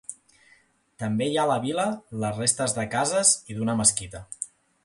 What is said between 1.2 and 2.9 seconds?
hi ha a la vila les restes de